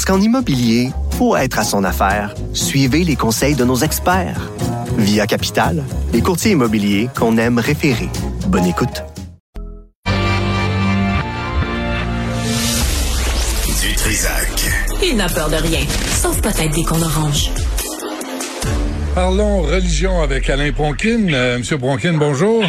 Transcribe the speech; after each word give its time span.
Parce 0.00 0.16
qu'en 0.16 0.24
immobilier, 0.24 0.92
pour 1.18 1.36
être 1.36 1.58
à 1.58 1.62
son 1.62 1.84
affaire, 1.84 2.34
suivez 2.54 3.04
les 3.04 3.16
conseils 3.16 3.54
de 3.54 3.66
nos 3.66 3.76
experts. 3.76 4.50
Via 4.96 5.26
Capital, 5.26 5.84
les 6.14 6.22
courtiers 6.22 6.52
immobiliers 6.52 7.10
qu'on 7.14 7.36
aime 7.36 7.58
référer. 7.58 8.08
Bonne 8.46 8.64
écoute. 8.64 9.04
Du 13.82 13.94
Trisac. 13.94 14.48
Il 15.02 15.18
n'a 15.18 15.28
peur 15.28 15.50
de 15.50 15.56
rien, 15.56 15.80
sauf 16.16 16.40
peut-être 16.40 16.74
des 16.74 16.82
qu'on 16.82 17.02
orange. 17.02 17.50
Parlons 19.14 19.60
religion 19.60 20.22
avec 20.22 20.48
Alain 20.48 20.70
Bronkin. 20.70 21.26
Euh, 21.30 21.58
Monsieur 21.58 21.76
Bronkin, 21.76 22.14
bonjour. 22.14 22.64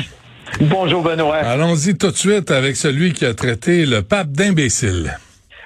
Bonjour 0.60 1.02
Benoît. 1.02 1.38
Allons-y 1.38 1.96
tout 1.96 2.12
de 2.12 2.18
suite 2.18 2.52
avec 2.52 2.76
celui 2.76 3.14
qui 3.14 3.26
a 3.26 3.34
traité 3.34 3.86
le 3.86 4.02
pape 4.02 4.32
d'imbécile. 4.32 5.18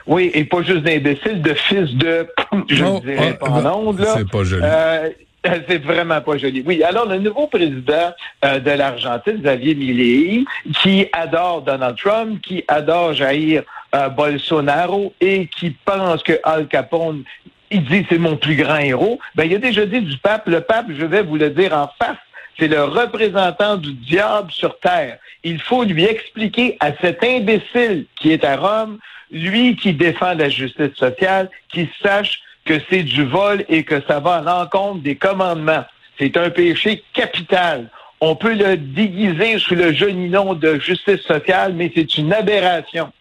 Oui, 0.07 0.31
et 0.33 0.45
pas 0.45 0.61
juste 0.61 0.83
d'imbécile, 0.83 1.41
de 1.41 1.53
fils 1.53 1.93
de... 1.95 2.27
Je 2.69 2.83
ne 2.83 2.99
dirais 2.99 3.37
ah, 3.41 3.45
pas 3.45 3.49
en 3.49 3.87
ondes, 3.87 3.99
là. 3.99 4.13
c'est 4.17 4.29
pas 4.29 4.43
joli. 4.43 4.63
Euh, 4.63 5.09
c'est 5.67 5.83
vraiment 5.83 6.21
pas 6.21 6.37
joli. 6.37 6.63
Oui, 6.65 6.83
alors 6.83 7.07
le 7.07 7.17
nouveau 7.17 7.47
président 7.47 8.13
euh, 8.43 8.59
de 8.59 8.71
l'Argentine, 8.71 9.39
Xavier 9.41 9.75
Milei, 9.75 10.45
qui 10.81 11.07
adore 11.13 11.61
Donald 11.61 11.97
Trump, 11.97 12.41
qui 12.41 12.63
adore 12.67 13.13
Jair 13.13 13.63
euh, 13.95 14.09
Bolsonaro 14.09 15.13
et 15.21 15.47
qui 15.47 15.75
pense 15.85 16.23
que 16.23 16.33
Al 16.43 16.67
Capone, 16.67 17.23
il 17.71 17.83
dit 17.85 18.05
c'est 18.09 18.17
mon 18.17 18.37
plus 18.37 18.55
grand 18.55 18.77
héros, 18.77 19.19
ben 19.35 19.45
il 19.45 19.55
a 19.55 19.57
déjà 19.57 19.85
dit 19.85 20.01
du 20.01 20.17
pape, 20.17 20.47
le 20.47 20.61
pape, 20.61 20.87
je 20.89 21.05
vais 21.05 21.23
vous 21.23 21.35
le 21.35 21.49
dire 21.49 21.73
en 21.73 21.89
face, 21.99 22.17
c'est 22.57 22.67
le 22.67 22.83
représentant 22.83 23.77
du 23.77 23.93
diable 23.93 24.51
sur 24.51 24.79
terre. 24.79 25.17
Il 25.43 25.59
faut 25.61 25.83
lui 25.83 26.05
expliquer 26.05 26.77
à 26.79 26.91
cet 27.01 27.23
imbécile 27.23 28.05
qui 28.15 28.31
est 28.31 28.43
à 28.43 28.55
Rome, 28.55 28.99
lui 29.31 29.75
qui 29.75 29.93
défend 29.93 30.33
la 30.33 30.49
justice 30.49 30.95
sociale, 30.95 31.49
qu'il 31.69 31.89
sache 32.01 32.41
que 32.65 32.79
c'est 32.89 33.03
du 33.03 33.23
vol 33.23 33.63
et 33.69 33.83
que 33.83 34.01
ça 34.07 34.19
va 34.19 34.35
à 34.35 34.41
l'encontre 34.41 35.01
des 35.01 35.15
commandements. 35.15 35.85
C'est 36.17 36.37
un 36.37 36.49
péché 36.49 37.03
capital. 37.13 37.89
On 38.21 38.35
peut 38.35 38.53
le 38.53 38.77
déguiser 38.77 39.59
sous 39.59 39.75
le 39.75 39.93
joli 39.93 40.29
nom 40.29 40.53
de 40.53 40.79
justice 40.79 41.21
sociale, 41.21 41.73
mais 41.73 41.91
c'est 41.93 42.17
une 42.17 42.33
aberration. 42.33 43.11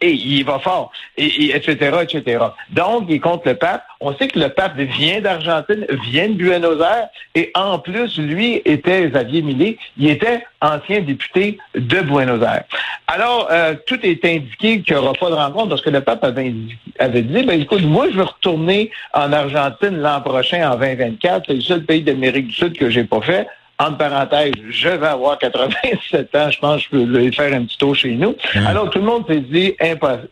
Et 0.00 0.12
il 0.12 0.44
va 0.44 0.58
fort, 0.58 0.92
et, 1.16 1.24
et 1.24 1.56
etc., 1.56 1.96
etc. 2.02 2.44
Donc, 2.70 3.06
il 3.08 3.20
contre 3.20 3.48
le 3.48 3.54
pape. 3.54 3.84
On 4.00 4.14
sait 4.14 4.28
que 4.28 4.38
le 4.38 4.50
pape 4.50 4.76
vient 4.76 5.22
d'Argentine, 5.22 5.86
vient 6.10 6.28
de 6.28 6.34
Buenos 6.34 6.80
Aires, 6.80 7.08
et 7.34 7.50
en 7.54 7.78
plus, 7.78 8.18
lui 8.18 8.60
était 8.64 9.08
Xavier 9.08 9.40
Millet, 9.40 9.78
il 9.96 10.10
était 10.10 10.44
ancien 10.60 11.00
député 11.00 11.58
de 11.74 12.00
Buenos 12.02 12.42
Aires. 12.42 12.64
Alors, 13.06 13.48
euh, 13.50 13.74
tout 13.86 13.98
est 14.02 14.22
indiqué 14.24 14.82
qu'il 14.82 14.94
n'y 14.94 15.00
aura 15.00 15.14
pas 15.14 15.30
de 15.30 15.34
rencontre, 15.34 15.70
parce 15.70 15.82
que 15.82 15.90
le 15.90 16.02
pape 16.02 16.24
avait, 16.24 16.52
avait 16.98 17.22
dit, 17.22 17.42
ben 17.44 17.60
écoute, 17.60 17.82
moi, 17.82 18.06
je 18.10 18.16
veux 18.16 18.24
retourner 18.24 18.90
en 19.14 19.32
Argentine 19.32 19.96
l'an 19.96 20.20
prochain, 20.20 20.70
en 20.70 20.76
2024. 20.76 21.44
C'est 21.46 21.54
le 21.54 21.60
seul 21.60 21.84
pays 21.84 22.02
d'Amérique 22.02 22.48
du 22.48 22.54
Sud 22.54 22.76
que 22.76 22.90
j'ai 22.90 23.04
pas 23.04 23.20
fait. 23.20 23.46
Entre 23.78 23.98
parenthèses, 23.98 24.54
je 24.70 24.88
vais 24.88 25.06
avoir 25.06 25.38
87 25.38 26.34
ans, 26.34 26.50
je 26.50 26.58
pense 26.58 26.86
que 26.86 26.98
je 26.98 27.04
peux 27.04 27.18
aller 27.18 27.30
faire 27.30 27.52
un 27.52 27.64
petit 27.64 27.76
tour 27.76 27.94
chez 27.94 28.12
nous. 28.12 28.34
Alors, 28.66 28.88
tout 28.88 28.98
le 28.98 29.04
monde 29.04 29.24
s'est 29.28 29.40
dit 29.40 29.74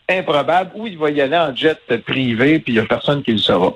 improbable, 0.08 0.70
où 0.74 0.86
il 0.86 0.96
va 0.96 1.10
y 1.10 1.20
aller 1.20 1.36
en 1.36 1.54
jet 1.54 1.78
privé, 2.06 2.58
puis 2.58 2.72
il 2.72 2.76
n'y 2.76 2.80
a 2.80 2.86
personne 2.86 3.22
qui 3.22 3.32
le 3.32 3.38
saura. 3.38 3.74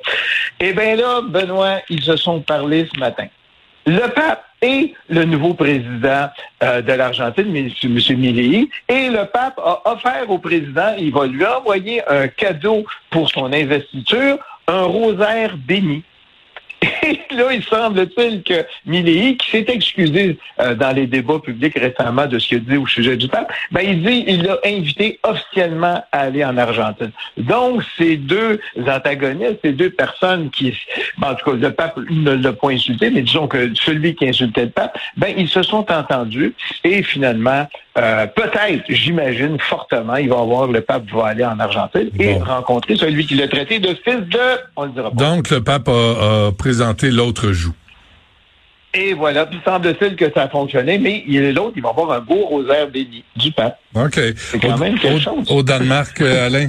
Eh 0.59 0.73
bien 0.73 0.97
là, 0.97 1.21
Benoît, 1.21 1.81
ils 1.91 2.03
se 2.03 2.17
sont 2.17 2.41
parlé 2.41 2.89
ce 2.95 2.99
matin. 2.99 3.27
Le 3.85 4.07
pape 4.09 4.45
et 4.63 4.95
le 5.09 5.25
nouveau 5.25 5.55
président 5.55 6.29
euh, 6.63 6.83
de 6.83 6.93
l'Argentine, 6.93 7.55
M. 7.55 7.71
Milley, 7.83 8.69
et 8.89 9.09
le 9.09 9.25
pape 9.27 9.59
a 9.59 9.83
offert 9.93 10.29
au 10.29 10.39
président, 10.39 10.95
il 10.99 11.13
va 11.13 11.27
lui 11.27 11.45
envoyer 11.45 12.03
un 12.09 12.29
cadeau 12.29 12.85
pour 13.11 13.31
son 13.31 13.53
investiture, 13.53 14.39
un 14.67 14.83
rosaire 14.83 15.57
béni. 15.57 16.03
Et 17.09 17.21
là, 17.35 17.53
il 17.53 17.63
semble-t-il 17.65 18.43
que 18.43 18.65
Milley, 18.87 19.37
qui 19.37 19.51
s'est 19.51 19.67
excusé 19.69 20.39
euh, 20.61 20.75
dans 20.75 20.95
les 20.95 21.07
débats 21.07 21.39
publics 21.39 21.79
récemment 21.79 22.27
de 22.27 22.39
ce 22.39 22.49
qu'il 22.49 22.59
a 22.59 22.61
dit 22.61 22.77
au 22.77 22.87
sujet 22.87 23.17
du 23.17 23.29
pape, 23.29 23.51
ben, 23.71 23.83
il 23.83 24.03
dit 24.03 24.25
il 24.27 24.43
l'a 24.43 24.59
invité 24.65 25.19
officiellement 25.23 26.03
à 26.13 26.19
aller 26.21 26.45
en 26.45 26.57
Argentine. 26.57 27.11
Donc, 27.37 27.83
ces 27.97 28.17
deux 28.17 28.61
antagonistes, 28.87 29.59
ces 29.65 29.73
deux 29.73 29.91
personnes 29.91 30.51
qui, 30.51 30.75
ben, 31.19 31.31
en 31.31 31.35
tout 31.35 31.51
cas, 31.51 31.57
le 31.57 31.73
pape 31.73 31.99
ne 32.11 32.33
l'a 32.33 32.53
pas 32.53 32.71
insulté, 32.71 33.11
mais 33.11 33.23
disons 33.23 33.47
que 33.47 33.75
celui 33.75 34.15
qui 34.15 34.29
insultait 34.29 34.65
le 34.65 34.71
pape, 34.71 34.99
ben, 35.17 35.33
ils 35.37 35.49
se 35.49 35.63
sont 35.63 35.91
entendus 35.91 36.55
et 36.85 37.03
finalement, 37.03 37.67
euh, 37.99 38.27
peut-être, 38.27 38.85
j'imagine 38.89 39.59
fortement, 39.59 40.17
il 40.17 40.29
va 40.29 40.39
avoir 40.41 40.67
le 40.69 40.81
pape 40.81 41.11
va 41.13 41.27
aller 41.27 41.45
en 41.45 41.59
Argentine 41.59 42.11
et 42.19 42.35
Bon. 42.35 42.45
rencontrer 42.45 42.97
celui 42.97 43.27
qui 43.27 43.35
l'a 43.35 43.49
traité 43.49 43.79
de 43.79 43.89
fils 44.05 44.21
de, 44.29 44.39
on 44.77 44.85
le 44.85 44.91
dira 44.91 45.11
pas. 45.11 45.17
Donc, 45.17 45.51
le 45.51 45.63
pape 45.63 45.89
a, 45.89 46.49
a 46.49 46.53
présenté 46.53 46.98
l'autre 47.07 47.53
joue. 47.53 47.75
Et 48.95 49.13
voilà, 49.13 49.47
puis 49.47 49.61
semble-t-il 49.65 50.17
que 50.17 50.33
ça 50.33 50.43
a 50.43 50.49
fonctionné, 50.49 50.99
mais 50.99 51.23
l'autre, 51.53 51.75
il 51.77 51.83
va 51.83 51.91
avoir 51.91 52.11
un 52.13 52.21
beau 52.21 52.47
rosaire 52.47 52.89
béni 52.89 53.23
du 53.37 53.53
pape. 53.53 53.79
OK. 53.95 54.21
C'est 54.37 54.61
quand 54.61 54.75
Au- 54.75 54.79
même 54.79 54.99
quelque 54.99 55.17
au, 55.17 55.21
chose. 55.21 55.51
Au 55.51 55.63
Danemark, 55.63 56.21
euh, 56.21 56.47
Alain? 56.47 56.69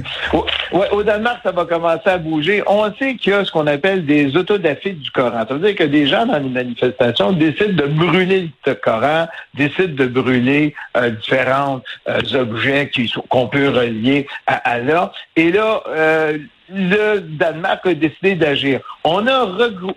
Ouais, 0.72 0.88
au 0.92 1.02
Danemark, 1.02 1.40
ça 1.42 1.50
va 1.52 1.64
commencer 1.66 2.08
à 2.08 2.16
bouger. 2.18 2.62
On 2.66 2.90
sait 2.94 3.16
qu'il 3.16 3.32
y 3.32 3.36
a 3.36 3.44
ce 3.44 3.50
qu'on 3.52 3.66
appelle 3.66 4.06
des 4.06 4.36
autodafés 4.36 4.92
du 4.92 5.10
Coran. 5.10 5.44
Ça 5.46 5.54
veut 5.54 5.60
dire 5.66 5.76
que 5.76 5.84
des 5.84 6.06
gens 6.06 6.24
dans 6.26 6.38
les 6.38 6.48
manifestations 6.48 7.32
décident 7.32 7.74
de 7.74 7.86
brûler 7.88 8.50
le 8.66 8.74
Coran, 8.74 9.28
décident 9.54 9.94
de 9.94 10.06
brûler 10.06 10.74
euh, 10.96 11.10
différents 11.10 11.82
euh, 12.08 12.20
objets 12.34 12.90
qu'on 13.28 13.48
peut 13.48 13.68
relier 13.68 14.26
à 14.46 14.54
Allah. 14.70 15.12
Et 15.36 15.52
là, 15.52 15.82
euh, 15.88 16.38
le 16.72 17.18
Danemark 17.18 17.84
a 17.84 17.94
décidé 17.94 18.34
d'agir. 18.36 18.80
On 19.04 19.26
a 19.26 19.40
regrou- 19.44 19.96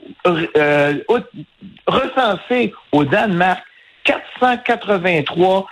euh, 0.58 0.94
recensé 1.88 2.74
au 2.92 3.04
Danemark 3.06 3.62
483 4.04 5.68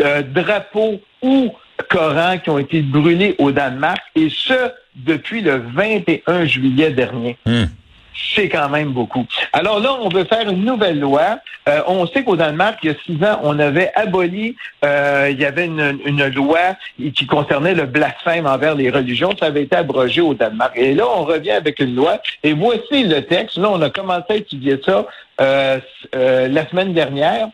euh, 0.00 0.22
drapeaux 0.22 1.00
ou 1.22 1.52
Corans 1.88 2.38
qui 2.38 2.50
ont 2.50 2.58
été 2.58 2.82
brûlés 2.82 3.34
au 3.38 3.52
Danemark, 3.52 4.00
et 4.14 4.28
ce, 4.30 4.70
depuis 4.94 5.40
le 5.42 5.56
21 5.74 6.44
juillet 6.46 6.90
dernier. 6.90 7.36
Hmm. 7.46 7.64
C'est 8.34 8.48
quand 8.48 8.68
même 8.68 8.90
beaucoup. 8.90 9.26
Alors 9.52 9.80
là, 9.80 9.94
on 10.00 10.08
veut 10.08 10.24
faire 10.24 10.48
une 10.48 10.64
nouvelle 10.64 10.98
loi. 11.00 11.38
Euh, 11.68 11.82
on 11.86 12.06
sait 12.06 12.22
qu'au 12.22 12.36
Danemark, 12.36 12.78
il 12.82 12.90
y 12.90 12.92
a 12.92 12.96
six 13.04 13.24
ans, 13.24 13.40
on 13.42 13.58
avait 13.58 13.92
aboli, 13.94 14.56
euh, 14.84 15.28
il 15.30 15.40
y 15.40 15.44
avait 15.44 15.66
une, 15.66 15.98
une 16.04 16.26
loi 16.28 16.76
qui 16.96 17.26
concernait 17.26 17.74
le 17.74 17.84
blasphème 17.84 18.46
envers 18.46 18.74
les 18.74 18.90
religions. 18.90 19.34
Ça 19.38 19.46
avait 19.46 19.62
été 19.62 19.76
abrogé 19.76 20.20
au 20.20 20.34
Danemark. 20.34 20.72
Et 20.76 20.94
là, 20.94 21.04
on 21.08 21.24
revient 21.24 21.52
avec 21.52 21.80
une 21.80 21.94
loi. 21.94 22.20
Et 22.42 22.52
voici 22.52 23.04
le 23.04 23.22
texte. 23.22 23.58
Là, 23.58 23.70
on 23.70 23.82
a 23.82 23.90
commencé 23.90 24.24
à 24.30 24.36
étudier 24.36 24.80
ça 24.84 25.06
euh, 25.40 25.78
euh, 26.14 26.48
la 26.48 26.66
semaine 26.68 26.92
dernière. 26.94 27.48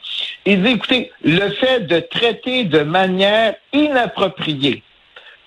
Il 0.44 0.62
dit, 0.62 0.70
écoutez, 0.70 1.10
le 1.24 1.50
fait 1.50 1.80
de 1.80 2.00
traiter 2.00 2.64
de 2.64 2.80
manière 2.80 3.54
inappropriée, 3.72 4.82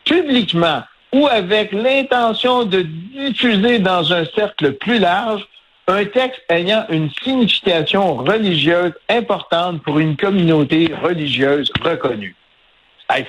publiquement, 0.03 0.83
ou 1.15 1.27
avec 1.27 1.71
l'intention 1.71 2.65
de 2.65 2.81
diffuser 2.81 3.79
dans 3.79 4.11
un 4.11 4.25
cercle 4.35 4.73
plus 4.73 4.99
large 4.99 5.47
un 5.87 6.03
texte 6.03 6.41
ayant 6.49 6.85
une 6.89 7.09
signification 7.23 8.15
religieuse 8.17 8.91
importante 9.07 9.81
pour 9.83 9.99
une 9.99 10.17
communauté 10.17 10.91
religieuse 11.01 11.71
reconnue. 11.81 12.35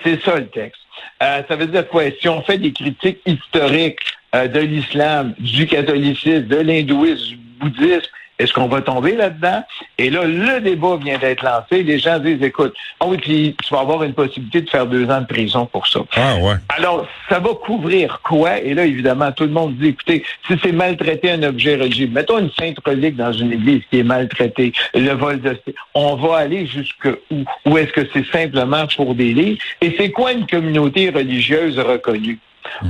C'est 0.03 0.21
ça 0.25 0.37
le 0.37 0.49
texte. 0.49 0.81
Euh, 1.23 1.43
ça 1.47 1.55
veut 1.55 1.67
dire 1.67 1.87
quoi? 1.87 2.05
Si 2.21 2.29
on 2.29 2.43
fait 2.43 2.59
des 2.59 2.73
critiques 2.73 3.21
historiques 3.25 4.01
euh, 4.35 4.49
de 4.49 4.61
l'islam, 4.61 5.35
du 5.39 5.67
catholicisme, 5.67 6.47
de 6.47 6.57
l'hindouisme, 6.57 7.29
du 7.29 7.37
bouddhisme, 7.61 8.11
est-ce 8.39 8.53
qu'on 8.53 8.69
va 8.69 8.83
tomber 8.83 9.13
là-dedans? 9.13 9.63
Et 9.99 10.11
là, 10.11 10.25
le 10.25 10.61
débat 10.61 10.97
vient 10.97 11.19
d'être 11.19 11.43
lancé. 11.43 11.83
Les 11.83 11.99
gens 11.99 12.19
disent, 12.19 12.43
écoute, 12.43 12.75
ah 13.01 13.07
oui, 13.07 13.17
puis 13.19 13.57
tu 13.65 13.75
vas 13.75 13.81
avoir 13.81 14.03
une 14.03 14.13
possibilité 14.13 14.61
de 14.61 14.71
faire 14.71 14.87
deux 14.87 15.09
ans 15.11 15.21
de 15.21 15.27
prison 15.27 15.67
pour 15.67 15.87
ça. 15.87 16.01
Ah, 16.17 16.37
ouais. 16.37 16.55
Alors, 16.69 17.07
ça 17.29 17.39
va 17.39 17.51
couvrir 17.55 18.21
quoi? 18.23 18.59
Et 18.61 18.75
là, 18.75 18.85
évidemment, 18.85 19.33
tout 19.33 19.45
le 19.45 19.51
monde 19.51 19.77
dit, 19.77 19.89
écoutez, 19.89 20.25
si 20.47 20.55
c'est 20.63 20.73
maltraiter 20.73 21.31
un 21.31 21.43
objet 21.43 21.77
religieux, 21.77 22.09
mettons 22.13 22.39
une 22.39 22.51
sainte 22.51 22.79
relique 22.85 23.17
dans 23.17 23.33
une 23.33 23.53
église 23.53 23.83
qui 23.91 24.01
est 24.01 24.05
maltraitée, 24.05 24.73
le 24.95 25.13
vol 25.13 25.41
de... 25.41 25.57
On 25.95 26.17
va 26.17 26.39
aller 26.39 26.67
jusque 26.67 27.09
où? 27.31 27.45
Ou 27.65 27.79
est-ce 27.79 27.93
que 27.93 28.07
c'est 28.13 28.27
simplement 28.27 28.87
pour 28.97 29.15
des 29.15 29.33
livres? 29.33 29.59
Et 29.81 29.95
c'est 29.99 30.11
quoi 30.11 30.33
une 30.33 30.47
communauté 30.47 31.11
religieuse 31.11 31.79
reconnue? 31.79 32.39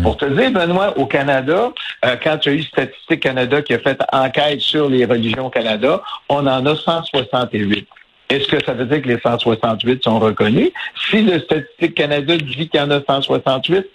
Pour 0.02 0.17
te 0.17 0.25
dire, 0.25 0.50
Benoît, 0.50 0.96
au 0.99 1.06
Canada, 1.06 1.73
euh, 2.05 2.17
quand 2.23 2.38
tu 2.38 2.49
as 2.49 2.52
eu 2.52 2.62
Statistique 2.62 3.20
Canada 3.20 3.62
qui 3.62 3.75
a 3.75 3.78
fait 3.78 3.99
enquête 4.12 4.61
sur 4.61 4.88
les 4.88 5.05
religions 5.05 5.46
au 5.46 5.50
Canada, 5.50 6.02
on 6.28 6.46
en 6.46 6.67
a 6.67 6.76
168. 6.76 7.87
Est-ce 8.28 8.49
que 8.49 8.64
ça 8.64 8.73
veut 8.73 8.87
dire 8.87 9.02
que 9.02 9.08
les 9.08 9.20
168 9.20 10.02
sont 10.02 10.19
reconnus? 10.19 10.70
Si 11.11 11.23
le 11.23 11.38
Statistique 11.40 11.94
Canada 11.94 12.37
dit 12.37 12.69
qu'il 12.69 12.81
y 12.81 12.82
en 12.82 12.90
a 12.90 13.00
168, 13.00 13.87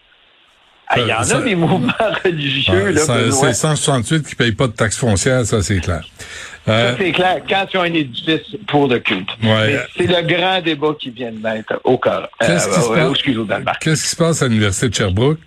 ah, 0.94 1.00
il 1.00 1.07
y 1.07 1.13
en 1.13 1.39
a 1.39 1.42
des 1.42 1.56
mouvements 1.56 1.94
religieux. 2.25 2.92
Là, 2.92 3.01
c'est 3.31 3.54
168 3.54 4.27
qui 4.27 4.36
payent 4.36 4.51
pas 4.51 4.68
de 4.68 4.74
taxes 4.74 4.98
foncières, 4.98 5.45
ça 5.45 5.62
c'est 5.62 5.80
clair. 5.80 6.01
Euh, 6.68 6.92
Ça, 6.92 6.98
c'est 6.98 7.12
clair, 7.12 7.42
quand 7.48 7.66
tu 7.69 7.77
as 7.77 7.81
un 7.81 7.94
édifice 7.94 8.56
pour 8.68 8.88
le 8.88 9.00
culte. 9.00 9.30
Ouais. 9.42 9.80
C'est 9.98 10.07
le 10.07 10.22
grand 10.22 10.62
débat 10.62 10.94
qui 11.00 11.10
vient 11.10 11.31
de 11.31 11.39
naître 11.39 11.80
au 11.86 11.98
corps. 11.98 12.27
Qu'est-ce 12.39 12.68
qui 12.68 12.81
se 12.81 13.39
euh. 13.39 13.60
Qu'est-ce 13.80 14.04
qui 14.04 14.10
se 14.10 14.16
passe 14.16 14.42
à 14.42 14.48
l'Université 14.48 14.89
de 14.89 14.94
Sherbrooke? 14.94 15.39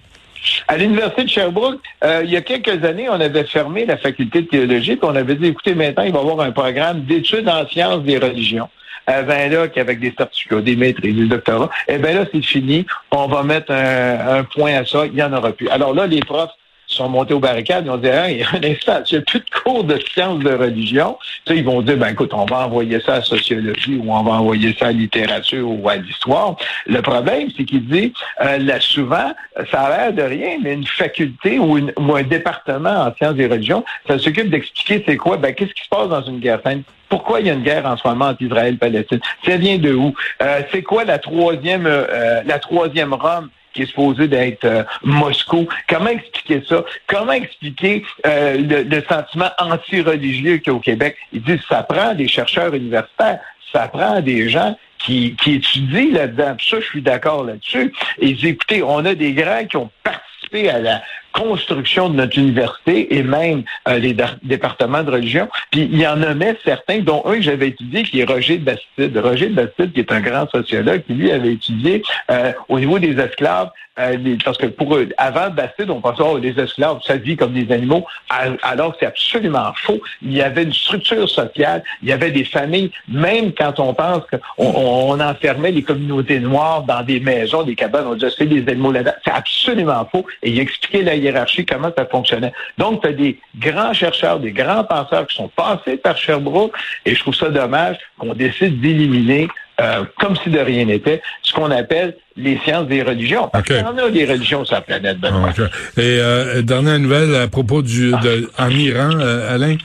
À 0.68 0.76
l'Université 0.76 1.24
de 1.24 1.28
Sherbrooke, 1.28 1.80
euh, 2.02 2.22
il 2.24 2.30
y 2.30 2.36
a 2.36 2.42
quelques 2.42 2.84
années, 2.84 3.08
on 3.08 3.20
avait 3.20 3.44
fermé 3.44 3.86
la 3.86 3.96
faculté 3.96 4.42
de 4.42 4.46
théologie, 4.46 4.96
puis 4.96 5.08
on 5.10 5.16
avait 5.16 5.34
dit, 5.36 5.46
écoutez, 5.46 5.74
maintenant, 5.74 6.04
il 6.04 6.12
va 6.12 6.18
y 6.18 6.22
avoir 6.22 6.40
un 6.40 6.52
programme 6.52 7.02
d'études 7.04 7.48
en 7.48 7.66
sciences 7.68 8.02
des 8.02 8.18
religions. 8.18 8.68
Avant 9.06 9.48
là, 9.50 9.68
qu'avec 9.68 10.00
des 10.00 10.14
certificats, 10.16 10.62
des 10.62 10.76
maîtrises, 10.76 11.14
des 11.14 11.26
doctorats, 11.26 11.70
eh 11.88 11.98
bien 11.98 12.14
là, 12.14 12.24
c'est 12.32 12.42
fini. 12.42 12.86
On 13.10 13.26
va 13.26 13.42
mettre 13.42 13.70
un, 13.70 14.38
un 14.38 14.44
point 14.44 14.74
à 14.76 14.86
ça. 14.86 15.04
Il 15.04 15.12
n'y 15.12 15.22
en 15.22 15.32
aura 15.32 15.52
plus. 15.52 15.68
Alors 15.68 15.92
là, 15.92 16.06
les 16.06 16.20
profs 16.20 16.52
sont 16.94 17.08
montés 17.08 17.34
aux 17.34 17.40
barricades. 17.40 17.84
Ils 17.86 17.90
ont 17.90 17.96
dit, 17.96 18.08
hey, 18.08 18.42
un 18.52 18.62
instant, 18.62 19.02
il 19.10 19.14
n'y 19.14 19.18
a 19.18 19.22
plus 19.22 19.40
de 19.40 19.50
cours 19.62 19.84
de 19.84 19.98
sciences 20.12 20.40
de 20.40 20.52
religion. 20.54 21.18
Sais, 21.46 21.56
ils 21.56 21.64
vont 21.64 21.82
dire, 21.82 21.96
ben 21.96 22.08
écoute, 22.08 22.32
on 22.32 22.44
va 22.46 22.66
envoyer 22.66 23.00
ça 23.00 23.14
à 23.14 23.16
la 23.16 23.22
sociologie 23.22 23.96
ou 24.02 24.12
on 24.12 24.22
va 24.22 24.32
envoyer 24.32 24.74
ça 24.78 24.86
à 24.86 24.88
la 24.92 24.98
littérature 24.98 25.68
ou 25.68 25.88
à 25.88 25.96
l'histoire. 25.96 26.56
Le 26.86 27.00
problème, 27.02 27.48
c'est 27.56 27.64
qu'il 27.64 27.86
dit, 27.86 28.12
euh, 28.42 28.58
là, 28.58 28.80
souvent, 28.80 29.32
ça 29.70 29.80
a 29.82 29.96
l'air 30.10 30.12
de 30.12 30.22
rien, 30.22 30.58
mais 30.62 30.74
une 30.74 30.86
faculté 30.86 31.58
ou, 31.58 31.78
une- 31.78 31.92
ou 31.98 32.14
un 32.14 32.22
département 32.22 32.90
en 33.06 33.14
sciences 33.14 33.34
des 33.34 33.46
religions, 33.46 33.84
ça 34.08 34.18
s'occupe 34.18 34.50
d'expliquer 34.50 35.02
c'est 35.06 35.16
quoi, 35.16 35.36
ben 35.36 35.54
qu'est-ce 35.54 35.72
qui 35.74 35.84
se 35.84 35.88
passe 35.88 36.08
dans 36.08 36.22
une 36.22 36.38
guerre 36.40 36.60
sainte? 36.64 36.84
Pourquoi 37.08 37.40
il 37.40 37.46
y 37.46 37.50
a 37.50 37.52
une 37.52 37.62
guerre 37.62 37.86
en 37.86 37.96
ce 37.96 38.06
moment 38.08 38.26
entre 38.28 38.42
Israël 38.42 38.74
et 38.74 38.76
Palestine? 38.76 39.20
Ça 39.46 39.56
vient 39.56 39.78
de 39.78 39.92
où? 39.92 40.14
Euh, 40.42 40.62
c'est 40.72 40.82
quoi 40.82 41.04
la 41.04 41.18
troisième, 41.18 41.86
euh, 41.86 42.42
la 42.44 42.58
troisième 42.58 43.12
Rome? 43.12 43.48
Qui 43.74 43.82
est 43.82 43.86
supposé 43.86 44.28
d'être 44.28 44.64
euh, 44.64 44.84
Moscou. 45.02 45.68
Comment 45.88 46.08
expliquer 46.10 46.62
ça? 46.66 46.84
Comment 47.06 47.32
expliquer 47.32 48.04
euh, 48.26 48.56
le, 48.56 48.82
le 48.84 49.02
sentiment 49.08 49.50
anti-religieux 49.58 50.58
qu'il 50.58 50.68
y 50.68 50.70
a 50.70 50.74
au 50.74 50.80
Québec? 50.80 51.16
Ils 51.32 51.42
disent 51.42 51.60
ça 51.68 51.82
prend 51.82 52.14
des 52.14 52.28
chercheurs 52.28 52.72
universitaires, 52.74 53.40
ça 53.72 53.88
prend 53.88 54.20
des 54.20 54.48
gens 54.48 54.78
qui, 54.98 55.36
qui 55.36 55.54
étudient 55.54 56.12
là-dedans. 56.12 56.56
Ça, 56.58 56.80
je 56.80 56.86
suis 56.86 57.02
d'accord 57.02 57.44
là-dessus. 57.44 57.92
Ils 58.20 58.36
disent, 58.36 58.46
écoutez, 58.46 58.82
on 58.82 59.04
a 59.04 59.14
des 59.14 59.32
grands 59.32 59.64
qui 59.66 59.76
ont 59.76 59.90
participé 60.02 60.70
à 60.70 60.78
la 60.78 61.02
construction 61.34 62.08
de 62.08 62.16
notre 62.16 62.38
université 62.38 63.14
et 63.16 63.22
même 63.22 63.64
euh, 63.88 63.98
les 63.98 64.16
départements 64.42 65.02
de 65.02 65.10
religion. 65.10 65.48
Puis 65.70 65.88
il 65.92 65.98
y 66.00 66.06
en 66.06 66.16
nommait 66.16 66.56
certains, 66.64 67.00
dont 67.00 67.22
un 67.26 67.34
que 67.34 67.42
j'avais 67.42 67.68
étudié, 67.68 68.04
qui 68.04 68.20
est 68.20 68.24
Roger 68.24 68.58
Bastide. 68.58 69.16
Roger 69.18 69.48
Bastide, 69.48 69.92
qui 69.92 70.00
est 70.00 70.12
un 70.12 70.20
grand 70.20 70.48
sociologue, 70.50 71.02
qui 71.06 71.14
lui 71.14 71.30
avait 71.30 71.52
étudié 71.54 72.02
euh, 72.30 72.52
au 72.68 72.78
niveau 72.78 72.98
des 72.98 73.18
esclaves, 73.18 73.70
euh, 73.98 74.16
parce 74.44 74.58
que 74.58 74.66
pour 74.66 74.96
eux, 74.96 75.08
avant 75.18 75.50
Bastide, 75.50 75.90
on 75.90 76.00
pensait, 76.00 76.22
oh, 76.24 76.38
les 76.38 76.58
esclaves, 76.58 76.98
ça 77.06 77.16
vit 77.16 77.36
comme 77.36 77.52
des 77.52 77.72
animaux, 77.72 78.04
al- 78.28 78.58
alors 78.62 78.94
c'est 78.98 79.06
absolument 79.06 79.72
faux. 79.76 80.00
Il 80.22 80.32
y 80.32 80.42
avait 80.42 80.64
une 80.64 80.72
structure 80.72 81.28
sociale, 81.28 81.82
il 82.02 82.08
y 82.08 82.12
avait 82.12 82.30
des 82.32 82.44
familles, 82.44 82.90
même 83.08 83.52
quand 83.52 83.78
on 83.78 83.94
pense 83.94 84.22
qu'on 84.30 84.38
on, 84.58 85.10
on 85.12 85.20
enfermait 85.20 85.70
les 85.70 85.82
communautés 85.82 86.40
noires 86.40 86.82
dans 86.82 87.02
des 87.02 87.20
maisons, 87.20 87.62
des 87.62 87.74
cabanes, 87.74 88.06
on 88.08 88.14
disait, 88.14 88.30
c'est 88.36 88.46
des 88.46 88.68
animaux 88.70 88.92
là-dedans. 88.92 89.14
C'est 89.24 89.32
absolument 89.32 90.04
faux. 90.10 90.26
Et 90.42 90.50
il 90.50 90.58
expliquait 90.60 91.02
la 91.02 91.16
hiérarchie, 91.24 91.64
comment 91.64 91.90
ça 91.96 92.06
fonctionnait. 92.06 92.52
Donc, 92.78 93.02
tu 93.02 93.08
as 93.08 93.12
des 93.12 93.38
grands 93.58 93.92
chercheurs, 93.92 94.38
des 94.40 94.52
grands 94.52 94.84
penseurs 94.84 95.26
qui 95.26 95.36
sont 95.36 95.48
passés 95.48 95.96
par 95.96 96.16
Sherbrooke, 96.16 96.74
et 97.04 97.14
je 97.14 97.20
trouve 97.20 97.34
ça 97.34 97.48
dommage 97.48 97.96
qu'on 98.18 98.34
décide 98.34 98.80
d'éliminer 98.80 99.48
euh, 99.80 100.04
comme 100.20 100.36
si 100.36 100.50
de 100.50 100.60
rien 100.60 100.84
n'était, 100.84 101.20
ce 101.42 101.52
qu'on 101.52 101.70
appelle 101.70 102.16
les 102.36 102.58
sciences 102.58 102.86
des 102.86 103.02
religions. 103.02 103.48
Parce 103.48 103.64
qu'il 103.64 103.76
y 103.76 103.82
en 103.82 103.98
a 103.98 104.10
des 104.10 104.24
religions 104.24 104.64
sur 104.64 104.74
la 104.76 104.80
planète, 104.82 105.18
Benoît. 105.18 105.50
Ok. 105.50 105.58
Et 105.96 106.18
euh, 106.20 106.62
dernière 106.62 106.98
nouvelle 107.00 107.34
à 107.34 107.48
propos 107.48 107.82
du 107.82 108.12
de, 108.12 108.50
en 108.56 108.70
Iran, 108.70 109.10
euh, 109.18 109.54
Alain? 109.54 109.76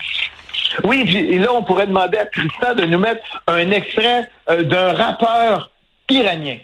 Oui, 0.84 1.04
et 1.32 1.40
là, 1.40 1.48
on 1.54 1.64
pourrait 1.64 1.88
demander 1.88 2.18
à 2.20 2.26
Tristan 2.26 2.76
de 2.76 2.86
nous 2.86 3.00
mettre 3.00 3.24
un 3.48 3.72
extrait 3.72 4.30
euh, 4.50 4.64
d'un 4.64 4.94
rappeur 4.94 5.72
iranien. 6.10 6.58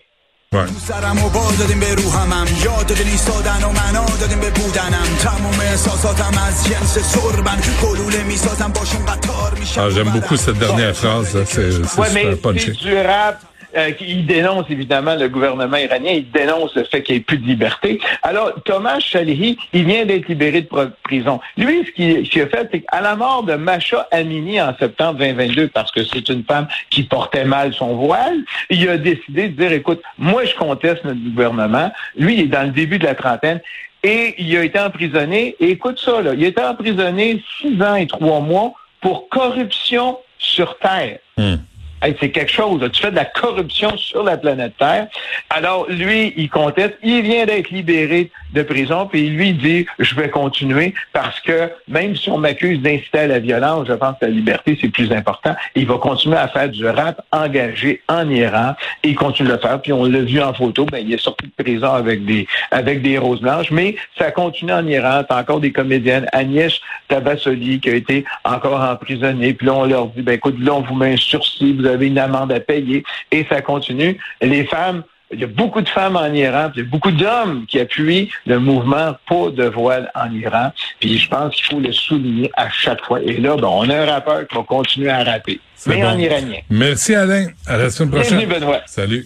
Ouais. 0.55 0.69
سرم 0.87 1.23
و 1.25 1.29
بار 1.29 1.51
دادیم 1.59 1.79
به 1.79 1.95
روحمم 1.95 2.47
یاد 2.63 2.87
دادین 2.87 3.07
ایستادن 3.07 3.63
و 3.63 3.69
معنا 3.71 4.05
دادیم 4.21 4.39
به 4.39 4.49
بودنم 4.49 5.07
تموم 5.23 5.59
احساساتم 5.59 6.33
از 6.47 6.65
جنس 6.67 6.97
سربن 7.13 7.57
گلوله 7.83 8.23
می‌سازم 8.23 8.71
باشون 8.75 9.05
قطار 9.05 9.53
میشم 9.59 9.89
Ah, 9.89 9.93
J'aime 9.93 10.11
beaucoup 10.17 10.37
cette 10.37 10.59
dernière 10.65 10.95
phrase. 11.01 11.33
là. 11.35 11.45
C'est 11.45 11.71
c'est 11.71 11.99
Ouais, 11.99 12.07
super 12.07 12.13
mais 12.13 12.35
punché. 12.45 12.71
c'est 12.73 12.89
du 12.89 12.95
rap. 13.09 13.37
Euh, 13.75 13.91
il 13.99 14.25
dénonce 14.25 14.65
évidemment 14.69 15.15
le 15.15 15.27
gouvernement 15.27 15.77
iranien, 15.77 16.11
il 16.11 16.31
dénonce 16.31 16.75
le 16.75 16.83
fait 16.83 17.03
qu'il 17.03 17.15
n'y 17.15 17.21
ait 17.21 17.23
plus 17.23 17.37
de 17.37 17.47
liberté. 17.47 17.99
Alors, 18.23 18.53
Thomas 18.63 18.99
Chalihi, 18.99 19.57
il 19.73 19.85
vient 19.85 20.05
d'être 20.05 20.27
libéré 20.27 20.61
de 20.61 20.91
prison. 21.03 21.39
Lui, 21.57 21.85
ce 21.85 21.91
qu'il 21.91 22.41
a 22.41 22.47
fait, 22.47 22.69
c'est 22.71 22.81
qu'à 22.81 23.01
la 23.01 23.15
mort 23.15 23.43
de 23.43 23.55
Macha 23.55 24.07
Amini 24.11 24.61
en 24.61 24.75
septembre 24.77 25.19
2022, 25.19 25.67
parce 25.69 25.91
que 25.91 26.03
c'est 26.03 26.27
une 26.29 26.43
femme 26.43 26.67
qui 26.89 27.03
portait 27.03 27.45
mal 27.45 27.73
son 27.73 27.95
voile, 27.95 28.37
il 28.69 28.87
a 28.89 28.97
décidé 28.97 29.49
de 29.49 29.61
dire, 29.61 29.71
écoute, 29.71 30.01
moi, 30.17 30.45
je 30.45 30.55
conteste 30.55 31.03
notre 31.03 31.19
gouvernement. 31.19 31.91
Lui, 32.17 32.35
il 32.35 32.39
est 32.41 32.47
dans 32.47 32.63
le 32.63 32.71
début 32.71 32.99
de 32.99 33.05
la 33.05 33.15
trentaine. 33.15 33.61
Et 34.03 34.35
il 34.37 34.55
a 34.55 34.63
été 34.63 34.79
emprisonné. 34.79 35.55
Écoute 35.59 35.99
ça, 35.99 36.21
là, 36.21 36.33
il 36.35 36.45
a 36.45 36.47
été 36.47 36.61
emprisonné 36.61 37.43
six 37.59 37.81
ans 37.81 37.95
et 37.95 38.05
trois 38.05 38.39
mois 38.39 38.73
pour 39.01 39.29
corruption 39.29 40.19
sur 40.37 40.77
Terre. 40.77 41.17
Hmm. 41.37 41.55
Hey, 42.01 42.15
c'est 42.19 42.29
quelque 42.29 42.51
chose. 42.51 42.87
Tu 42.91 43.01
fais 43.01 43.11
de 43.11 43.15
la 43.15 43.25
corruption 43.25 43.97
sur 43.97 44.23
la 44.23 44.37
planète 44.37 44.73
Terre. 44.77 45.07
Alors, 45.49 45.87
lui, 45.89 46.33
il 46.35 46.49
conteste. 46.49 46.95
Il 47.01 47.21
vient 47.21 47.45
d'être 47.45 47.69
libéré 47.69 48.31
de 48.53 48.63
prison, 48.63 49.07
puis 49.07 49.29
lui 49.29 49.53
dit, 49.53 49.85
je 49.99 50.15
vais 50.15 50.29
continuer 50.29 50.93
parce 51.13 51.39
que 51.41 51.69
même 51.87 52.15
si 52.15 52.29
on 52.29 52.37
m'accuse 52.37 52.79
d'inciter 52.81 53.19
à 53.19 53.27
la 53.27 53.39
violence, 53.39 53.87
je 53.87 53.93
pense 53.93 54.15
que 54.19 54.25
la 54.25 54.31
liberté, 54.31 54.77
c'est 54.79 54.89
plus 54.89 55.11
important. 55.11 55.55
Il 55.75 55.85
va 55.85 55.97
continuer 55.97 56.37
à 56.37 56.47
faire 56.47 56.69
du 56.69 56.85
rap 56.87 57.21
engagé 57.31 58.01
en 58.07 58.29
Iran 58.29 58.75
et 59.03 59.09
il 59.09 59.15
continue 59.15 59.49
de 59.49 59.53
le 59.53 59.59
faire. 59.59 59.81
Puis 59.81 59.93
on 59.93 60.05
l'a 60.05 60.21
vu 60.21 60.41
en 60.41 60.53
photo, 60.53 60.85
ben, 60.85 60.99
il 60.99 61.13
est 61.13 61.21
sorti 61.21 61.47
de 61.47 61.63
prison 61.63 61.91
avec 61.91 62.25
des, 62.25 62.47
avec 62.71 63.01
des 63.01 63.17
roses 63.17 63.41
blanches, 63.41 63.71
mais 63.71 63.95
ça 64.17 64.31
continue 64.31 64.73
en 64.73 64.87
Iran. 64.87 65.23
T'as 65.27 65.41
encore 65.41 65.59
des 65.59 65.71
comédiennes. 65.71 66.27
Agnès 66.31 66.73
Tabassoli 67.07 67.79
qui 67.79 67.89
a 67.89 67.95
été 67.95 68.25
encore 68.43 68.81
emprisonnée. 68.81 69.53
Puis 69.53 69.67
là, 69.67 69.73
on 69.73 69.85
leur 69.85 70.07
dit, 70.07 70.21
ben, 70.21 70.33
écoute, 70.33 70.55
là, 70.59 70.75
on 70.75 70.81
vous 70.81 70.95
met 70.95 71.13
un 71.13 71.17
sursis, 71.17 71.73
vous 71.85 71.91
avez 71.91 72.07
une 72.07 72.17
amende 72.17 72.51
à 72.51 72.59
payer. 72.59 73.03
Et 73.31 73.45
ça 73.49 73.61
continue. 73.61 74.17
Les 74.41 74.65
femmes, 74.65 75.03
il 75.31 75.39
y 75.39 75.43
a 75.43 75.47
beaucoup 75.47 75.81
de 75.81 75.89
femmes 75.89 76.15
en 76.15 76.31
Iran, 76.33 76.69
puis 76.71 76.81
il 76.81 76.83
y 76.85 76.87
a 76.87 76.89
beaucoup 76.89 77.11
d'hommes 77.11 77.65
qui 77.67 77.79
appuient 77.79 78.29
le 78.45 78.59
mouvement 78.59 79.15
Pas 79.27 79.49
de 79.51 79.65
voile 79.65 80.11
en 80.15 80.31
Iran. 80.31 80.71
Puis 80.99 81.17
je 81.17 81.29
pense 81.29 81.55
qu'il 81.55 81.65
faut 81.65 81.79
le 81.79 81.91
souligner 81.91 82.51
à 82.55 82.69
chaque 82.69 83.03
fois. 83.03 83.21
Et 83.21 83.37
là, 83.37 83.55
ben, 83.55 83.67
on 83.67 83.89
a 83.89 83.95
un 83.95 84.05
rappeur 84.05 84.47
qui 84.47 84.55
va 84.55 84.63
continuer 84.63 85.09
à 85.09 85.23
rapper, 85.23 85.59
mais 85.87 86.01
bon. 86.01 86.07
en 86.07 86.19
iranien. 86.19 86.59
Merci 86.69 87.15
Alain. 87.15 87.47
À 87.67 87.77
la 87.77 87.89
semaine 87.89 88.11
prochaine. 88.11 88.37
Bienvenue, 88.37 88.59
Benoît. 88.59 88.81
Salut. 88.85 89.25